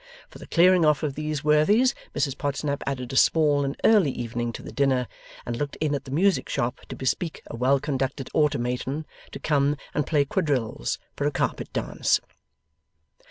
For 0.29 0.39
the 0.39 0.47
clearing 0.47 0.83
off 0.83 1.03
of 1.03 1.13
these 1.13 1.43
worthies, 1.43 1.93
Mrs 2.15 2.35
Podsnap 2.35 2.81
added 2.87 3.13
a 3.13 3.15
small 3.15 3.63
and 3.63 3.79
early 3.83 4.09
evening 4.09 4.51
to 4.53 4.63
the 4.63 4.71
dinner, 4.71 5.07
and 5.45 5.55
looked 5.55 5.75
in 5.75 5.93
at 5.93 6.05
the 6.05 6.09
music 6.09 6.49
shop 6.49 6.79
to 6.89 6.95
bespeak 6.95 7.43
a 7.45 7.55
well 7.55 7.79
conducted 7.79 8.27
automaton 8.33 9.05
to 9.31 9.37
come 9.37 9.77
and 9.93 10.07
play 10.07 10.25
quadrilles 10.25 10.97
for 11.15 11.27
a 11.27 11.31
carpet 11.31 11.71
dance. 11.71 12.19